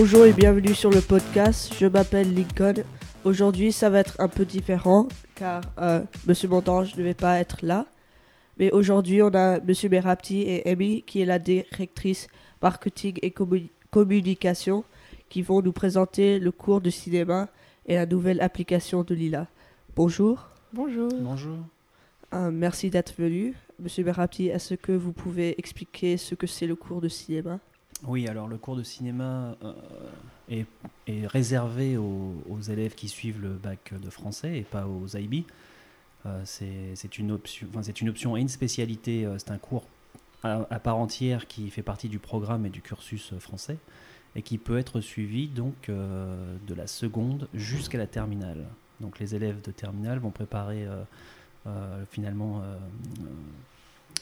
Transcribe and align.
Bonjour 0.00 0.26
et 0.26 0.32
bienvenue 0.32 0.74
sur 0.74 0.90
le 0.90 1.00
podcast. 1.00 1.74
Je 1.76 1.86
m'appelle 1.86 2.32
Lincoln. 2.32 2.84
Aujourd'hui, 3.24 3.72
ça 3.72 3.90
va 3.90 3.98
être 3.98 4.14
un 4.20 4.28
peu 4.28 4.44
différent 4.44 5.08
car 5.34 5.60
euh, 5.78 6.02
Monsieur 6.28 6.46
Montange 6.48 6.92
ne 6.92 6.98
devait 6.98 7.14
pas 7.14 7.40
être 7.40 7.58
là. 7.62 7.84
Mais 8.60 8.70
aujourd'hui, 8.70 9.22
on 9.22 9.34
a 9.34 9.58
Monsieur 9.58 9.88
Merapti 9.88 10.42
et 10.42 10.68
Amy 10.70 11.02
qui 11.02 11.20
est 11.20 11.24
la 11.24 11.40
directrice 11.40 12.28
marketing 12.62 13.18
et 13.22 13.30
commu- 13.30 13.70
communication 13.90 14.84
qui 15.28 15.42
vont 15.42 15.62
nous 15.62 15.72
présenter 15.72 16.38
le 16.38 16.52
cours 16.52 16.80
de 16.80 16.90
cinéma 16.90 17.48
et 17.84 17.96
la 17.96 18.06
nouvelle 18.06 18.40
application 18.40 19.02
de 19.02 19.16
Lila. 19.16 19.48
Bonjour. 19.96 20.48
Bonjour. 20.72 21.10
Bonjour. 21.20 21.56
Euh, 22.34 22.52
merci 22.52 22.88
d'être 22.88 23.14
venu. 23.18 23.54
Monsieur 23.80 24.04
Merapti, 24.04 24.46
est-ce 24.46 24.74
que 24.74 24.92
vous 24.92 25.12
pouvez 25.12 25.56
expliquer 25.58 26.16
ce 26.18 26.36
que 26.36 26.46
c'est 26.46 26.68
le 26.68 26.76
cours 26.76 27.00
de 27.00 27.08
cinéma? 27.08 27.58
Oui, 28.06 28.28
alors 28.28 28.46
le 28.46 28.58
cours 28.58 28.76
de 28.76 28.82
cinéma 28.82 29.56
euh, 29.62 29.72
est, 30.48 31.26
réservé 31.26 31.96
aux, 31.96 32.60
élèves 32.68 32.94
qui 32.94 33.08
suivent 33.08 33.40
le 33.40 33.50
bac 33.54 33.92
de 34.00 34.08
français 34.10 34.58
et 34.58 34.62
pas 34.62 34.86
aux 34.86 35.08
IB. 35.16 35.44
Euh, 36.26 36.42
c'est 36.44 37.18
une, 37.18 37.32
option- 37.32 37.66
enfin, 37.74 37.82
une 38.00 38.08
option 38.08 38.36
et 38.36 38.40
une 38.40 38.48
spécialité. 38.48 39.26
euh, 39.26 39.36
c'est 39.38 39.50
un 39.50 39.58
cours 39.58 39.84
à, 40.44 40.66
à 40.70 40.78
part 40.78 40.96
entière 40.96 41.48
qui 41.48 41.70
fait 41.70 41.82
partie 41.82 42.08
du 42.08 42.18
programme 42.20 42.66
et 42.66 42.70
du 42.70 42.82
cursus 42.82 43.34
français 43.40 43.78
et 44.36 44.42
qui 44.42 44.58
peut 44.58 44.78
être 44.78 45.00
suivi 45.00 45.48
donc 45.48 45.88
de 45.88 46.74
la 46.74 46.86
seconde 46.86 47.48
jusqu'à 47.54 47.98
la 47.98 48.06
terminale. 48.06 48.66
Donc 49.00 49.18
les 49.18 49.34
élèves 49.34 49.60
de 49.62 49.72
terminale 49.72 50.18
vont 50.18 50.30
préparer 50.30 50.86
finalement 52.10 52.62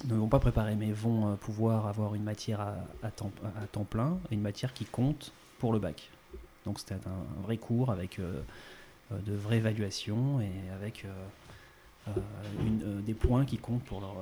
ne 0.05 0.15
vont 0.15 0.29
pas 0.29 0.39
préparer, 0.39 0.75
mais 0.75 0.93
vont 0.93 1.29
euh, 1.29 1.35
pouvoir 1.35 1.87
avoir 1.87 2.15
une 2.15 2.23
matière 2.23 2.61
à, 2.61 2.75
à 3.03 3.11
temps, 3.11 3.31
à 3.63 3.67
temps 3.67 3.85
plein, 3.85 4.19
une 4.31 4.41
matière 4.43 4.73
qui 4.73 4.85
compte 4.85 5.33
pour 5.59 5.73
le 5.73 5.79
bac. 5.79 6.11
Donc 6.65 6.79
c'était 6.79 6.95
un, 6.95 7.39
un 7.39 7.43
vrai 7.43 7.57
cours 7.57 7.91
avec 7.91 8.19
euh, 8.19 8.41
euh, 9.13 9.19
de 9.27 9.35
vraies 9.35 9.59
évaluations 9.59 10.41
et 10.41 10.51
avec 10.75 11.05
euh, 11.05 12.11
une- 12.65 13.03
des 13.03 13.15
points 13.15 13.45
qui 13.45 13.57
comptent 13.59 13.85
pour 13.85 14.01
leur, 14.01 14.15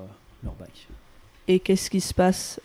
leur 0.43 0.55
bac. 0.55 0.87
Et 1.49 1.61
qu'est-ce 1.61 1.91
qui 1.91 2.01
se 2.01 2.15
passe 2.15 2.61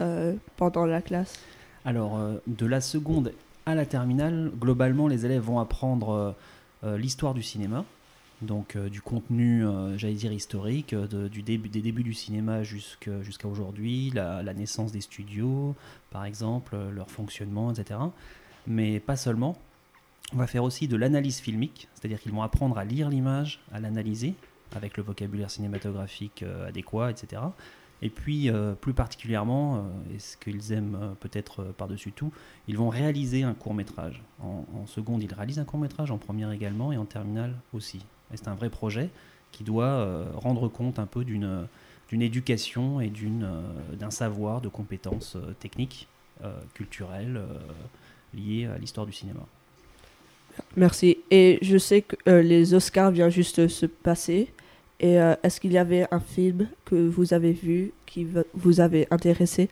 pendant 0.56 0.86
la 0.86 1.02
classe? 1.02 1.38
Alors, 1.84 2.17
de 2.47 2.66
la 2.66 2.80
seconde 2.80 3.34
à 3.66 3.75
la 3.75 3.86
terminale, 3.86 4.52
globalement, 4.58 5.08
les 5.09 5.25
élèves 5.25 5.41
vont 5.41 5.59
apprendre 5.59 6.34
l'histoire 6.84 7.34
du 7.34 7.44
cinéma, 7.44 7.84
donc 8.42 8.76
euh, 8.76 8.90
du 8.90 9.02
contenu, 9.02 9.66
euh, 9.66 9.98
j'allais 9.98 10.14
dire 10.14 10.32
historique, 10.32 10.94
euh, 10.94 11.28
du 11.28 11.42
début, 11.42 11.68
des 11.68 11.82
débuts 11.82 12.04
du 12.04 12.14
cinéma 12.14 12.64
jusqu'à 12.64 13.48
aujourd'hui, 13.48 14.12
la, 14.14 14.54
naissance 14.54 14.92
des 14.92 15.02
studios, 15.02 15.76
par 16.09 16.26
exemple, 16.26 16.78
leur 16.94 17.12
fonctionnement, 17.12 17.72
etc. 17.72 18.00
Mais 18.68 19.00
pas 19.00 19.16
seulement. 19.16 19.58
On 20.34 20.38
va 20.38 20.48
faire 20.48 20.64
aussi 20.64 20.88
de 20.88 20.96
l'analyse 20.96 21.40
filmique, 21.40 21.88
c'est-à-dire 21.96 22.20
qu'ils 22.20 22.31
vont 22.31 22.44
apprendre 22.44 22.78
à 22.78 22.86
lire 22.86 23.09
l'image, 23.09 23.62
à 23.72 23.80
l'analyser 23.80 24.36
avec 24.76 24.96
le 24.98 25.03
vocabulaire 25.03 25.50
cinématographique 25.50 26.46
adéquat, 26.68 27.09
etc. 27.09 27.42
Et 28.03 28.12
puis, 28.12 28.52
plus 28.80 28.94
particulièrement, 28.94 29.90
et 30.14 30.20
ce 30.20 30.38
qu'ils 30.38 30.72
aiment 30.72 31.16
peut-être 31.20 31.64
par-dessus 31.78 32.12
tout, 32.12 32.31
ils 32.68 32.78
vont 32.78 32.90
réaliser 32.90 33.42
un 33.42 33.56
court 33.56 33.74
métrage. 33.74 34.22
En, 34.40 34.66
en 34.76 34.86
seconde, 34.86 35.24
ils 35.24 35.34
réalisent 35.34 35.58
un 35.58 35.66
court 35.66 35.80
métrage, 35.80 36.12
en 36.12 36.20
première 36.20 36.52
également, 36.52 36.92
et 36.92 36.98
en 36.98 37.06
terminale 37.06 37.56
aussi. 37.74 38.06
Et 38.33 38.38
c'est 38.38 38.47
un 38.47 38.55
vrai 38.55 38.69
projet 38.69 39.09
qui 39.52 39.63
doit 39.63 39.85
euh, 39.85 40.25
rendre 40.35 40.67
compte 40.67 40.99
un 40.99 41.08
peu 41.08 41.23
d'une 41.23 41.67
d'une 42.09 42.22
éducation 42.23 42.99
et 43.02 43.09
d'une 43.09 43.44
euh, 43.44 43.95
d'un 43.95 44.11
savoir, 44.11 44.61
de 44.61 44.69
compétences 44.69 45.35
euh, 45.35 45.53
techniques, 45.59 46.08
culturelles, 46.73 47.41
liées 48.34 48.66
à 48.66 48.78
l'histoire 48.78 49.06
du 49.06 49.12
cinéma. 49.12 49.41
Merci. 50.75 51.18
Et 51.31 51.59
je 51.62 51.78
sais 51.78 52.01
que 52.01 52.16
euh, 52.28 52.41
les 52.41 52.73
Oscars 52.73 53.12
viennent 53.12 53.29
juste 53.29 53.68
se 53.68 53.85
passer. 53.85 54.51
Et 55.00 55.19
euh, 55.19 55.35
est-ce 55.44 55.59
qu'il 55.59 55.72
y 55.72 55.78
avait 55.78 56.07
un 56.12 56.19
film 56.19 56.68
que 56.85 56.95
vous 56.95 57.34
avez 57.34 57.53
vu 57.53 57.91
qui 58.06 58.28
vous 58.53 58.79
avait 58.81 59.07
intéressé? 59.12 59.69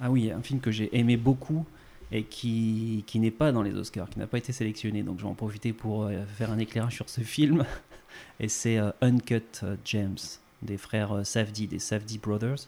Ah 0.00 0.10
oui, 0.10 0.30
un 0.30 0.40
film 0.42 0.60
que 0.60 0.70
j'ai 0.70 0.96
aimé 0.98 1.16
beaucoup 1.16 1.66
et 2.12 2.24
qui, 2.24 3.04
qui 3.06 3.18
n'est 3.20 3.30
pas 3.30 3.52
dans 3.52 3.62
les 3.62 3.74
Oscars, 3.74 4.08
qui 4.10 4.18
n'a 4.18 4.26
pas 4.26 4.38
été 4.38 4.52
sélectionné. 4.52 5.02
Donc 5.02 5.18
je 5.18 5.22
vais 5.24 5.28
en 5.30 5.34
profiter 5.34 5.72
pour 5.72 6.04
euh, 6.04 6.24
faire 6.26 6.50
un 6.50 6.58
éclairage 6.58 6.94
sur 6.94 7.08
ce 7.08 7.20
film. 7.20 7.64
Et 8.40 8.48
c'est 8.48 8.78
euh, 8.78 8.90
Uncut 9.00 9.42
euh, 9.62 9.76
Gems 9.84 10.16
des 10.62 10.76
frères 10.76 11.24
Safdie, 11.24 11.66
des 11.68 11.78
Safdie 11.78 12.18
Brothers. 12.18 12.66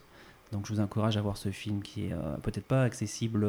Donc 0.53 0.67
je 0.67 0.73
vous 0.73 0.81
encourage 0.81 1.17
à 1.17 1.23
voir 1.23 1.37
ce 1.37 1.51
film 1.51 1.83
qui 1.83 2.05
est 2.07 2.15
peut-être 2.43 2.65
pas 2.65 2.85
accessible 2.85 3.47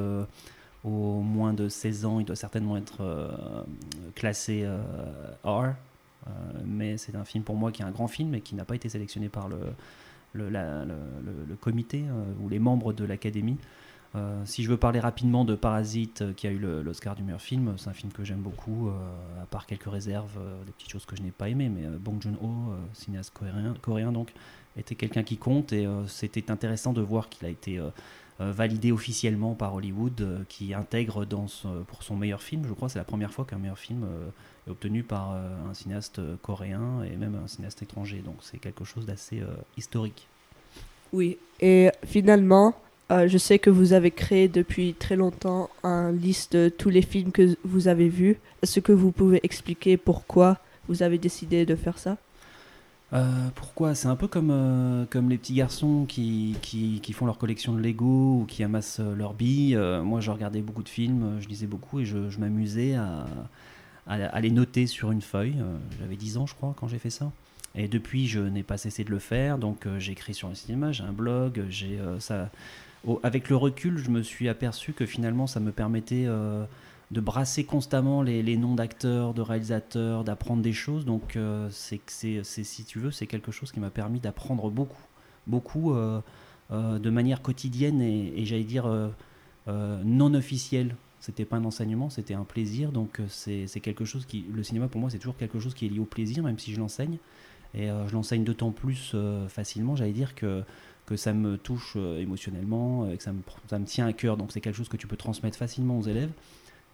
aux 0.84 1.22
moins 1.22 1.54
de 1.54 1.70
16 1.70 2.06
ans. 2.06 2.20
Il 2.20 2.26
doit 2.26 2.36
certainement 2.36 2.76
être 2.76 3.36
classé 4.16 4.68
R. 5.46 5.68
Mais 6.66 6.98
c'est 6.98 7.16
un 7.16 7.24
film 7.24 7.44
pour 7.46 7.56
moi 7.56 7.72
qui 7.72 7.82
est 7.82 7.86
un 7.86 7.92
grand 7.92 8.08
film 8.10 8.36
et 8.36 8.42
qui 8.42 8.56
n'a 8.56 8.66
pas 8.66 8.76
été 8.76 8.90
sélectionné 8.90 9.30
par 9.30 9.48
le, 9.50 9.58
le, 10.34 10.50
le- 10.50 11.56
comité 11.56 12.04
ou 12.42 12.50
les 12.50 12.60
membres 12.60 12.92
de 12.94 13.06
l'académie. 13.06 13.58
Euh, 14.16 14.42
si 14.46 14.64
je 14.64 14.70
veux 14.70 14.78
parler 14.78 15.00
rapidement 15.00 15.44
de 15.44 15.56
Parasite, 15.56 16.22
euh, 16.22 16.34
qui 16.34 16.46
a 16.46 16.52
eu 16.52 16.60
l'Oscar 16.60 17.16
du 17.16 17.24
meilleur 17.24 17.42
film, 17.42 17.74
c'est 17.78 17.90
un 17.90 17.94
film 17.94 18.12
que 18.12 18.24
j'aime 18.24 18.42
beaucoup, 18.42 18.88
euh, 18.88 18.92
à 19.42 19.46
part 19.48 19.66
quelques 19.66 19.90
réserves, 19.90 20.40
des 20.66 20.72
petites 20.72 20.92
choses 20.92 21.06
que 21.06 21.16
je 21.16 21.24
n'ai 21.24 21.32
pas 21.32 21.50
aimées, 21.50 21.70
mais 21.70 21.88
Bong 21.98 22.22
Joon-ho, 22.22 22.74
cinéaste 22.94 23.34
coréen, 23.34 23.74
coréen 23.82 24.12
donc, 24.12 24.32
était 24.78 24.96
quelqu'un 24.96 25.24
qui 25.24 25.38
compte, 25.38 25.74
et 25.74 25.88
c'était 26.08 26.52
intéressant 26.52 26.94
de 26.94 27.02
voir 27.02 27.30
qu'il 27.30 27.46
a 27.48 27.50
été 27.50 27.80
validé 28.40 28.92
officiellement 28.92 29.54
par 29.54 29.74
Hollywood, 29.74 30.46
qui 30.50 30.74
intègre 30.74 31.26
pour 31.88 32.04
son 32.04 32.16
meilleur 32.16 32.42
film, 32.42 32.66
je 32.68 32.74
crois, 32.74 32.90
c'est 32.90 33.00
la 33.00 33.06
première 33.06 33.32
fois 33.32 33.46
qu'un 33.46 33.58
meilleur 33.58 33.78
film 33.78 34.06
est 34.68 34.72
obtenu 34.72 35.04
par 35.04 35.32
un 35.32 35.74
cinéaste 35.74 36.22
coréen 36.42 37.04
et 37.04 37.16
même 37.16 37.36
un 37.36 37.48
cinéaste 37.48 37.82
étranger, 37.82 38.22
donc 38.24 38.38
c'est 38.42 38.58
quelque 38.58 38.84
chose 38.84 39.06
d'assez 39.06 39.42
historique. 39.78 40.28
Oui. 41.12 41.38
Et 41.60 41.92
finalement, 42.06 42.76
euh, 43.14 43.28
je 43.28 43.38
sais 43.38 43.60
que 43.60 43.70
vous 43.70 43.94
avez 43.94 44.10
créé 44.10 44.48
depuis 44.48 44.96
très 44.96 45.16
longtemps 45.16 45.70
une 45.84 46.18
liste 46.18 46.56
de 46.56 46.70
tous 46.70 46.90
les 46.90 47.04
films 47.04 47.32
que 47.32 47.56
vous 47.64 47.88
avez 47.88 48.10
vus. 48.10 48.40
Est-ce 48.64 48.80
que 48.80 48.92
vous 48.92 49.12
pouvez 49.12 49.40
expliquer 49.44 49.98
pourquoi 49.98 50.58
vous 50.88 51.04
avez 51.04 51.20
décidé 51.20 51.66
de 51.66 51.76
faire 51.76 52.00
ça? 52.00 52.18
Euh, 53.14 53.50
pourquoi? 53.54 53.94
C'est 53.94 54.08
un 54.08 54.16
peu 54.16 54.28
comme, 54.28 54.50
euh, 54.50 55.06
comme 55.12 55.30
les 55.30 55.38
petits 55.38 55.54
garçons 55.54 56.06
qui, 56.08 56.56
qui, 56.64 57.02
qui 57.04 57.14
font 57.14 57.28
leur 57.28 57.38
collection 57.38 57.74
de 57.74 57.82
Lego 57.82 58.40
ou 58.42 58.46
qui 58.48 58.64
amassent 58.64 59.00
leurs 59.00 59.36
billes. 59.36 59.78
Moi, 60.04 60.20
je 60.20 60.32
regardais 60.32 60.62
beaucoup 60.62 60.84
de 60.84 60.90
films, 60.90 61.38
je 61.40 61.48
lisais 61.48 61.68
beaucoup 61.68 62.00
et 62.00 62.06
je, 62.06 62.40
m'amusais 62.40 62.96
à, 62.96 63.28
à, 64.08 64.16
à 64.16 64.42
les 64.42 64.50
noter 64.50 64.88
sur 64.88 65.12
une 65.12 65.22
feuille. 65.22 65.58
J'avais 66.00 66.16
10 66.16 66.38
ans, 66.38 66.48
je 66.48 66.56
crois, 66.56 66.74
quand 66.80 66.88
j'ai 66.88 67.00
fait 67.00 67.12
ça. 67.12 67.32
Et 67.76 67.88
depuis, 67.88 68.28
je 68.28 68.40
n'ai 68.40 68.64
pas 68.64 68.78
cessé 68.78 69.04
de 69.04 69.12
le 69.12 69.20
faire. 69.20 69.60
Donc, 69.60 69.88
j'écris 70.00 70.34
sur 70.34 70.50
le 70.50 70.56
cinéma, 70.56 70.92
j'ai 70.92 71.04
un 71.04 71.14
blog. 71.14 71.66
J'ai 71.70 72.00
ça. 72.18 72.50
Avec 73.22 73.50
le 73.50 73.58
recul, 73.58 73.98
je 73.98 74.10
me 74.10 74.22
suis 74.22 74.48
aperçu 74.48 74.94
que 74.94 75.06
finalement, 75.06 75.46
ça 75.46 75.60
me 75.60 75.74
permettait 75.74 76.24
euh, 76.26 76.64
de 77.12 77.20
brasser 77.20 77.66
constamment 77.66 78.22
les, 78.22 78.56
noms 78.56 78.76
d'acteurs, 78.76 79.34
de 79.34 79.42
réalisateurs, 79.42 80.24
d'apprendre 80.24 80.62
des 80.62 80.72
choses. 80.72 81.04
Donc, 81.04 81.36
euh, 81.36 81.68
c'est 81.70 82.02
si 82.10 82.86
tu 82.86 83.00
veux, 83.00 83.12
c'est 83.12 83.28
quelque 83.28 83.52
chose 83.52 83.74
qui 83.74 83.82
m'a 83.82 83.90
permis 83.90 84.22
d'apprendre 84.22 84.70
beaucoup, 84.70 85.04
beaucoup 85.48 85.94
euh, 85.94 86.22
de 86.72 87.10
manière 87.10 87.42
quotidienne 87.42 88.02
et, 88.02 88.34
et 88.38 88.46
j'allais 88.46 88.64
dire 88.64 88.90
non 89.68 90.34
officielle. 90.34 90.96
C'était 91.20 91.46
pas 91.46 91.58
un 91.58 91.66
enseignement, 91.66 92.10
c'était 92.10 92.34
un 92.34 92.46
plaisir. 92.46 92.94
Donc, 92.94 93.20
c'est, 93.28 93.68
quelque 93.82 94.06
chose 94.06 94.26
qui, 94.26 94.46
le 94.54 94.64
cinéma 94.64 94.88
pour 94.88 95.02
moi, 95.02 95.10
c'est 95.10 95.20
toujours 95.20 95.38
quelque 95.38 95.60
chose 95.60 95.74
qui 95.74 95.88
est 95.88 95.90
lié 95.90 96.00
au 96.00 96.06
plaisir, 96.06 96.42
même 96.42 96.58
si 96.58 96.74
je 96.74 96.80
l'enseigne. 96.80 97.18
Et 97.76 97.88
je 97.88 98.14
l'enseigne 98.14 98.46
d'autant 98.46 98.72
plus 98.72 99.14
facilement, 99.50 99.98
j'allais 99.98 100.12
dire 100.14 100.36
que 100.36 100.64
que 101.06 101.16
ça 101.16 101.34
me 101.34 101.58
touche 101.58 101.94
euh, 101.96 102.20
émotionnellement, 102.20 103.06
euh, 103.06 103.16
que 103.16 103.24
ça 103.24 103.34
me, 103.34 103.42
ça 103.70 103.80
me 103.80 103.86
tient 103.86 104.08
à 104.08 104.14
cœur. 104.14 104.38
Donc 104.38 104.52
c'est 104.52 104.62
quelque 104.62 104.76
chose 104.76 104.90
que 104.90 104.98
tu 104.98 105.08
peux 105.08 105.18
transmettre 105.18 105.58
facilement 105.58 106.00
aux 106.00 106.04
élèves. 106.04 106.32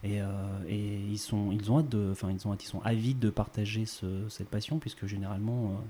Et, 0.04 0.22
euh, 0.22 0.26
et 0.68 0.96
ils, 1.12 1.18
sont, 1.18 1.52
ils, 1.52 1.70
ont 1.72 1.80
hâte 1.80 1.90
de, 1.90 2.10
enfin, 2.12 2.32
ils, 2.32 2.48
ont 2.48 2.54
hâte, 2.54 2.64
ils 2.64 2.68
sont 2.68 2.82
avides 2.84 3.20
de 3.20 3.30
partager 3.30 3.86
ce- 3.86 4.30
cette 4.30 4.48
passion, 4.48 4.80
puisque 4.80 5.06
généralement, 5.06 5.82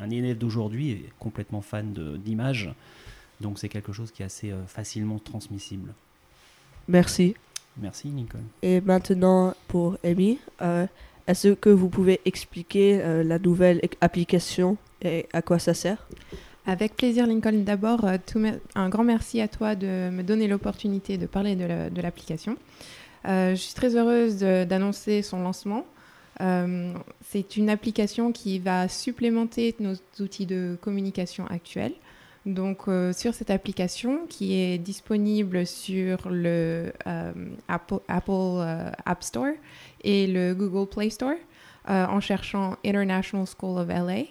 un, 0.00 0.10
élève 0.10 0.38
d'aujourd'hui 0.38 0.92
est 0.92 1.04
complètement 1.18 1.60
fan 1.60 1.92
d'images. 2.24 2.72
Donc 3.42 3.58
c'est 3.58 3.68
quelque 3.68 3.92
chose 3.92 4.10
qui 4.12 4.22
est 4.22 4.26
assez 4.26 4.54
facilement 4.66 5.18
transmissible. 5.18 5.92
Merci. 6.88 7.34
Merci 7.76 8.08
Lincoln. 8.08 8.44
Et 8.62 8.80
maintenant, 8.80 9.54
pour 9.68 9.98
Amy, 10.04 10.38
euh, 10.62 10.86
est-ce 11.26 11.48
que 11.48 11.68
vous 11.70 11.88
pouvez 11.88 12.20
expliquer 12.24 13.02
euh, 13.02 13.24
la 13.24 13.38
nouvelle 13.38 13.80
application 14.00 14.76
et 15.02 15.26
à 15.32 15.42
quoi 15.42 15.58
ça 15.58 15.74
sert? 15.74 16.06
Avec 16.66 16.96
plaisir, 16.96 17.26
Lincoln. 17.26 17.62
D'abord, 17.64 18.04
euh, 18.04 18.16
un 18.74 18.88
grand 18.88 19.04
merci 19.04 19.40
à 19.40 19.48
toi 19.48 19.74
de 19.74 20.08
me 20.10 20.22
donner 20.22 20.48
l'opportunité 20.48 21.18
de 21.18 21.26
parler 21.26 21.56
de 21.56 21.64
la- 21.64 21.90
de 21.90 22.00
l'application. 22.00 22.56
Euh, 23.26 23.50
je 23.50 23.60
suis 23.60 23.74
très 23.74 23.96
heureuse 23.96 24.38
d'annoncer 24.38 25.22
son 25.22 25.42
lancement. 25.42 25.84
Euh, 26.40 26.92
c'est 27.28 27.56
une 27.56 27.68
application 27.70 28.32
qui 28.32 28.58
va 28.58 28.88
supplémenter 28.88 29.74
nos 29.78 29.94
outils 30.20 30.46
de 30.46 30.76
communication 30.80 31.46
actuels. 31.48 31.92
Donc, 32.46 32.82
sur 33.16 33.32
cette 33.32 33.48
application 33.48 34.26
qui 34.28 34.54
est 34.54 34.76
disponible 34.76 35.66
sur 35.66 36.28
le 36.28 36.92
Apple, 37.68 38.00
App 38.08 39.22
Store 39.24 39.54
et 40.02 40.26
le 40.26 40.52
Google 40.54 40.86
Play 40.90 41.08
Store 41.08 41.36
en 41.88 42.20
cherchant 42.20 42.76
International 42.84 43.46
School 43.46 43.78
of 43.78 43.88
LA. 43.88 44.24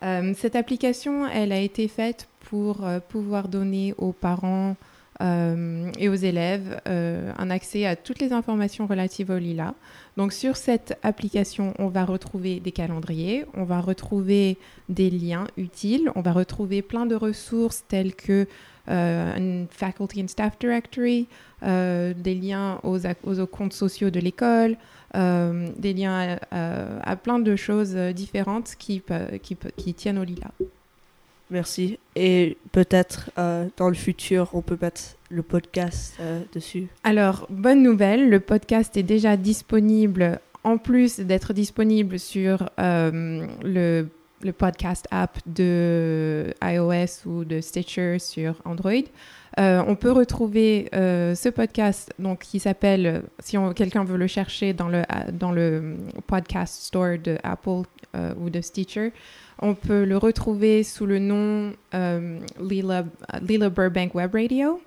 Cette 0.00 0.56
application, 0.56 1.26
elle 1.26 1.52
a 1.52 1.58
été 1.58 1.88
faite 1.88 2.28
pour 2.40 2.86
pouvoir 3.08 3.48
donner 3.48 3.94
aux 3.98 4.12
parents 4.12 4.76
euh, 5.22 5.90
et 5.98 6.10
aux 6.10 6.14
élèves 6.14 6.78
euh, 6.86 7.32
un 7.38 7.48
accès 7.48 7.86
à 7.86 7.96
toutes 7.96 8.18
les 8.18 8.34
informations 8.34 8.86
relatives 8.86 9.30
au 9.30 9.38
Lila. 9.38 9.74
Donc 10.18 10.34
sur 10.34 10.56
cette 10.58 10.98
application, 11.02 11.72
on 11.78 11.88
va 11.88 12.04
retrouver 12.04 12.60
des 12.60 12.72
calendriers, 12.72 13.46
on 13.54 13.64
va 13.64 13.80
retrouver 13.80 14.58
des 14.90 15.08
liens 15.08 15.46
utiles, 15.56 16.10
on 16.16 16.20
va 16.20 16.32
retrouver 16.32 16.82
plein 16.82 17.06
de 17.06 17.14
ressources 17.14 17.84
telles 17.88 18.14
que 18.14 18.46
euh, 18.90 19.36
une 19.36 19.66
Faculty 19.70 20.22
and 20.22 20.28
Staff 20.28 20.58
Directory, 20.58 21.28
des 21.62 22.34
liens 22.34 22.78
aux, 22.82 22.98
comptes 23.46 23.72
sociaux 23.72 24.10
de 24.10 24.20
l'école, 24.20 24.76
des 25.14 25.94
liens 25.94 26.38
à, 26.50 27.16
plein 27.16 27.38
de 27.38 27.56
choses 27.56 27.94
différentes 27.94 28.74
qui, 28.78 29.02
qui, 29.42 29.56
qui 29.76 29.94
tiennent 29.94 30.18
au 30.18 30.24
Lila. 30.24 30.50
Merci. 31.50 31.98
Et 32.16 32.56
peut-être 32.72 33.30
euh, 33.38 33.66
dans 33.76 33.88
le 33.88 33.94
futur, 33.94 34.50
on 34.52 34.62
peut 34.62 34.78
mettre 34.80 35.02
le 35.30 35.42
podcast 35.42 36.16
euh, 36.20 36.40
dessus. 36.52 36.88
Alors, 37.04 37.46
bonne 37.50 37.82
nouvelle, 37.82 38.28
le 38.28 38.40
podcast 38.40 38.96
est 38.96 39.04
déjà 39.04 39.36
disponible, 39.36 40.40
en 40.64 40.78
plus 40.78 41.20
d'être 41.20 41.52
disponible 41.52 42.18
sur 42.18 42.68
euh, 42.80 43.46
le, 43.62 44.08
le, 44.42 44.52
podcast 44.52 45.06
app 45.12 45.38
de 45.46 46.52
iOS 46.62 47.26
ou 47.26 47.44
de 47.44 47.60
Stitcher 47.60 48.18
sur 48.18 48.56
Android. 48.64 49.04
On 49.58 49.96
peut 49.96 50.12
retrouver 50.12 50.88
ce 50.92 51.48
podcast 51.48 52.12
donc, 52.18 52.40
qui 52.40 52.60
s'appelle, 52.60 53.22
si 53.38 53.56
quelqu'un 53.74 54.04
veut 54.04 54.18
le 54.18 54.26
chercher 54.26 54.72
dans 54.72 54.88
le, 54.88 55.02
dans 55.32 55.52
le 55.52 55.96
podcast 56.26 56.82
store 56.82 57.18
de 57.22 57.38
Apple 57.42 57.82
ou 58.38 58.50
de 58.50 58.60
Stitcher, 58.60 59.12
on 59.60 59.74
peut 59.74 60.04
le 60.04 60.16
retrouver 60.18 60.82
sous 60.82 61.06
le 61.06 61.18
nom 61.18 61.72
euh, 61.94 62.38
Lila, 62.60 63.04
Lila, 63.40 63.70
Burbank 63.70 64.14
Web 64.14 64.34
Radio. 64.34 64.80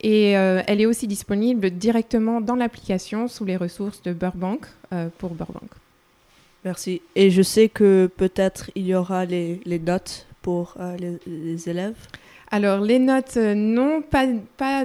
Et 0.00 0.36
euh, 0.36 0.62
elle 0.66 0.80
est 0.80 0.86
aussi 0.86 1.06
disponible 1.06 1.70
directement 1.70 2.40
dans 2.40 2.54
l'application 2.54 3.28
sous 3.28 3.44
les 3.44 3.56
ressources 3.56 4.00
de 4.02 4.12
Burbank 4.12 4.66
euh, 4.92 5.08
pour 5.18 5.30
Burbank. 5.30 5.70
Merci. 6.64 7.02
Et 7.14 7.30
je 7.30 7.42
sais 7.42 7.68
que 7.68 8.08
peut-être 8.16 8.70
il 8.74 8.86
y 8.86 8.94
aura 8.94 9.24
les, 9.24 9.60
notes 9.84 10.26
pour 10.42 10.76
les, 10.98 11.68
élèves. 11.68 11.96
Alors, 12.50 12.80
les 12.80 12.98
notes, 12.98 13.36
non, 13.36 14.02
pas, 14.02 14.26
pas, 14.56 14.84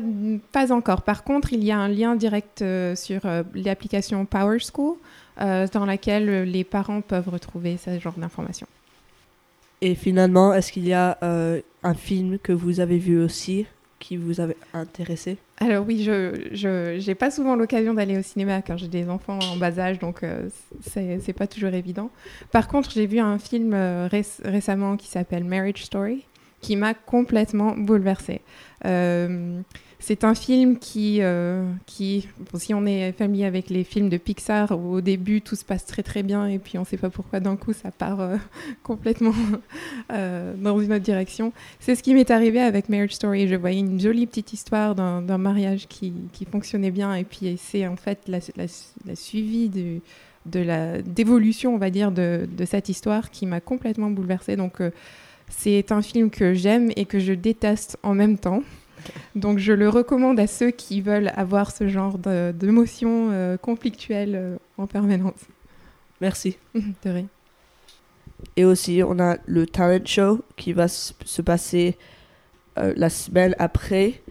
pas 0.51 0.71
encore. 0.71 1.01
Par 1.04 1.24
contre, 1.24 1.54
il 1.54 1.63
y 1.63 1.71
a 1.71 1.77
un 1.77 1.88
lien 1.88 2.15
direct 2.15 2.63
sur 2.95 3.21
l'application 3.56 4.25
Power 4.25 4.57
School 4.60 4.98
dans 5.38 5.86
laquelle 5.86 6.44
les 6.44 6.63
parents 6.63 7.01
peuvent 7.01 7.30
retrouver 7.30 7.77
ce 7.77 8.00
genre 8.00 8.15
d'informations. 8.18 8.68
Et 9.86 9.95
finalement, 9.95 10.54
est-ce 10.54 10.71
qu'il 10.71 10.88
y 10.88 10.94
a 10.94 11.18
euh, 11.24 11.60
un 11.83 11.94
film 11.94 12.39
que 12.39 12.54
vous 12.54 12.80
avez 12.80 12.98
vu 12.98 13.21
aussi 13.21 13.65
qui 14.00 14.15
vous 14.15 14.39
avait 14.39 14.56
intéressé? 14.74 15.36
Alors 15.57 15.86
oui, 15.86 16.01
je 16.04 17.06
n'ai 17.06 17.15
pas 17.15 17.30
souvent 17.30 17.57
l'occasion 17.57 17.94
d'aller 17.94 18.18
au 18.18 18.21
cinéma 18.21 18.62
car 18.62 18.77
j'ai 18.77 18.88
des 18.88 19.10
enfants 19.10 19.39
en 19.39 19.57
bas 19.57 19.77
âge, 19.80 20.00
donc 20.00 20.24
euh, 20.24 20.48
ce 20.86 21.19
c'est 21.19 21.33
pas 21.33 21.48
toujours 21.48 21.74
évident. 21.74 22.12
Par 22.54 22.69
contre, 22.69 22.92
j'ai 22.92 23.06
vu 23.06 23.19
un 23.19 23.38
film 23.39 23.74
euh, 23.74 24.07
récemment 24.45 24.95
qui 24.95 25.07
s'appelle 25.07 25.44
Marriage 25.44 25.83
Story, 25.83 26.24
qui 26.63 26.75
m'a 26.75 26.95
complètement 26.95 27.75
bouleversée. 27.77 28.42
C'est 30.06 30.25
un 30.25 30.36
film 30.36 30.80
qui, 30.80 31.19
euh, 31.21 31.63
si 31.88 32.74
on 32.74 32.86
est 32.86 33.13
familier 33.13 33.45
avec 33.45 33.69
les 33.69 33.86
films 33.86 34.10
de 34.10 34.18
Pixar, 34.18 34.77
où 34.77 34.95
au 34.95 35.00
début 35.00 35.42
tout 35.42 35.56
se 35.56 35.63
passe 35.63 35.86
très 35.86 36.04
très 36.04 36.24
bien 36.24 36.45
et 36.45 36.60
puis 36.60 36.77
on 36.77 36.81
ne 36.81 36.86
sait 36.86 36.98
pas 36.98 37.10
pourquoi 37.10 37.39
d'un 37.39 37.56
coup 37.56 37.71
ça 37.71 37.89
part 37.89 38.19
euh, 38.19 38.36
complètement 38.83 39.33
euh, 40.12 40.56
dans 40.57 40.77
une 40.81 40.92
autre 40.92 41.06
direction. 41.06 41.54
C'est 41.80 41.95
ce 41.95 42.04
qui 42.04 42.13
m'est 42.15 42.31
arrivé 42.31 42.60
avec 42.60 42.89
Marriage 42.89 43.13
Story. 43.13 43.48
Je 43.48 43.56
voyais 43.56 43.80
une 43.80 43.98
jolie 43.98 44.27
petite 44.27 44.51
histoire 44.51 44.94
d'un 44.94 45.38
mariage 45.38 45.88
qui, 45.88 46.13
fonctionnait 46.51 46.92
bien 46.92 47.15
et 47.15 47.24
puis 47.24 47.57
c'est 47.57 47.88
en 47.88 47.95
fait 47.95 48.27
la, 48.27 48.39
la, 48.57 48.65
de 50.45 50.60
la 50.60 51.01
d'évolution, 51.01 51.75
on 51.75 51.77
va 51.77 51.89
dire, 51.89 52.12
de, 52.12 52.45
de 52.51 52.65
cette 52.65 52.89
histoire 52.89 53.31
qui 53.31 53.45
m'a 53.45 53.62
complètement 53.62 54.10
bouleversée. 54.10 54.57
Donc 54.57 54.81
c'est 55.58 55.92
un 55.92 56.02
film 56.02 56.30
que 56.30 56.54
j'aime 56.54 56.92
et 56.96 57.06
que 57.06 57.20
je 57.20 57.34
déteste 57.34 57.98
en 58.04 58.14
même 58.14 58.38
temps. 58.38 58.64
Donc 59.36 59.60
je 59.60 59.74
le 59.74 59.90
recommande 59.90 60.40
à 60.40 60.48
ceux 60.48 60.72
qui 60.72 61.02
veulent 61.02 61.32
avoir 61.36 61.72
ce 61.72 61.88
genre 61.88 62.18
d'émotions 62.18 63.30
euh, 63.32 63.58
conflictuelles 63.58 64.36
euh, 64.36 64.58
en 64.78 64.88
permanence. 64.88 65.40
Merci. 66.22 66.58
de 66.76 67.10
rien. 67.10 67.28
Et 68.56 68.66
aussi, 68.66 69.02
on 69.06 69.20
a 69.20 69.38
le 69.46 69.66
talent 69.66 70.06
show 70.06 70.42
qui 70.58 70.74
va 70.74 70.88
se 70.88 71.42
passer 71.42 71.98
euh, 72.78 72.94
la 72.96 73.10
semaine 73.10 73.56
après 73.60 74.22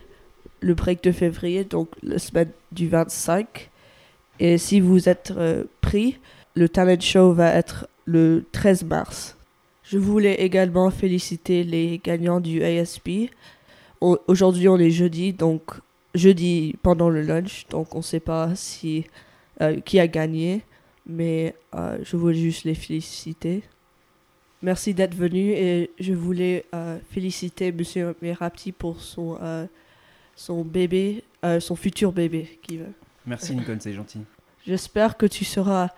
le 0.60 0.74
break 0.74 1.02
de 1.02 1.12
février, 1.12 1.64
donc 1.64 1.88
la 2.02 2.18
semaine 2.18 2.50
du 2.72 2.88
25. 2.88 3.70
Et 4.38 4.58
si 4.58 4.80
vous 4.80 5.08
êtes 5.08 5.32
pris, 5.80 6.18
le 6.54 6.68
talent 6.68 7.00
show 7.00 7.32
va 7.32 7.52
être 7.52 7.88
le 8.04 8.44
13 8.52 8.84
mars. 8.84 9.36
Je 9.92 9.98
voulais 9.98 10.34
également 10.34 10.90
féliciter 10.90 11.64
les 11.64 12.00
gagnants 12.02 12.40
du 12.40 12.64
ASB 12.64 13.28
aujourd'hui 14.26 14.68
on 14.68 14.78
est 14.78 14.90
jeudi, 14.90 15.32
donc 15.32 15.62
jeudi 16.14 16.76
pendant 16.82 17.08
le 17.08 17.22
lunch, 17.22 17.66
donc 17.70 17.94
on 17.94 17.98
ne 17.98 18.02
sait 18.02 18.20
pas 18.20 18.54
si 18.54 19.04
euh, 19.60 19.80
qui 19.80 19.98
a 20.00 20.08
gagné, 20.08 20.62
mais 21.06 21.54
euh, 21.74 21.98
je 22.02 22.16
voulais 22.16 22.34
juste 22.34 22.64
les 22.64 22.74
féliciter. 22.74 23.62
Merci 24.62 24.94
d'être 24.94 25.14
venu 25.14 25.50
et 25.50 25.90
je 25.98 26.12
voulais 26.12 26.66
euh, 26.74 26.98
féliciter 27.10 27.72
Monsieur 27.72 28.14
Merapti 28.22 28.72
pour 28.72 29.00
son 29.00 29.38
son 30.34 30.64
bébé, 30.64 31.24
son 31.60 31.76
futur 31.76 32.12
bébé 32.12 32.58
qui. 32.62 32.80
Merci 33.26 33.54
Nicole, 33.54 33.78
c'est 33.80 33.92
gentil. 33.92 34.20
J'espère 34.66 35.16
que 35.16 35.26
tu 35.26 35.44
seras 35.44 35.90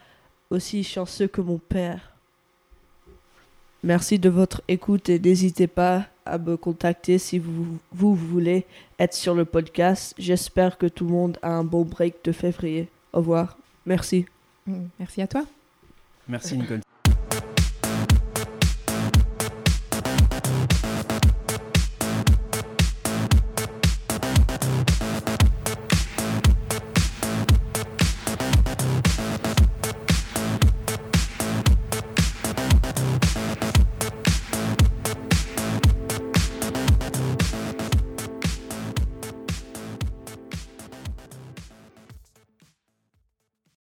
aussi 0.50 0.82
chanceux 0.82 1.29
que 1.29 1.41
mon 1.41 1.58
père. 1.58 2.13
Merci 3.84 4.19
de 4.19 4.31
votre 4.31 4.62
écoute 4.66 5.10
et 5.10 5.19
n'hésitez 5.19 5.66
pas 5.66 6.06
à 6.24 6.38
me 6.38 6.56
contacter 6.56 7.19
si 7.19 7.38
vous, 7.38 7.79
vous 7.93 8.14
voulez 8.14 8.64
être 8.98 9.12
sur 9.12 9.34
le 9.34 9.44
podcast. 9.44 10.14
J'espère 10.17 10.79
que 10.79 10.86
tout 10.86 11.05
le 11.05 11.12
monde 11.12 11.38
a 11.43 11.50
un 11.50 11.64
bon 11.64 11.82
break 11.82 12.24
de 12.24 12.32
février. 12.32 12.88
Au 13.12 13.19
revoir. 13.19 13.58
Merci. 13.84 14.24
Merci 14.98 15.20
à 15.20 15.26
toi. 15.26 15.44
Merci 16.26 16.56
Nicole. 16.56 16.81